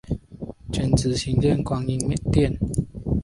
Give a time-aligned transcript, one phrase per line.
[0.73, 1.99] 捐资新建观音
[2.31, 2.57] 殿。